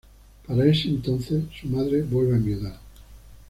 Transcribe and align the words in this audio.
Para 0.47 0.65
ese 0.65 0.87
entonces 0.87 1.43
su 1.59 1.67
madre 1.67 2.01
vuelve 2.01 2.33
a 2.33 2.37
enviudar. 2.37 2.79